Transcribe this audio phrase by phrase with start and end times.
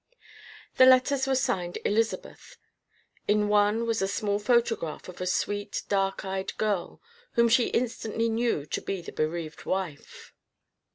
[0.77, 2.57] The letters were signed "Elizabeth."
[3.27, 8.27] In one was a small photograph of a sweet, dark eyed girl whom she instantly
[8.27, 10.33] knew to be the bereaved wife.